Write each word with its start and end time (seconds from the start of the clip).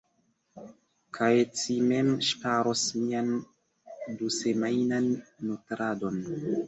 Kaj 1.17 1.27
ci 1.59 1.75
mem 1.91 2.09
ŝparos 2.29 2.85
mian 3.03 3.31
dusemajnan 4.23 5.11
nutradon. 5.51 6.19